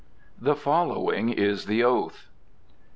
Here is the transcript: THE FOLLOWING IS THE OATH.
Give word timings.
THE 0.41 0.55
FOLLOWING 0.55 1.29
IS 1.29 1.65
THE 1.67 1.83
OATH. 1.83 2.25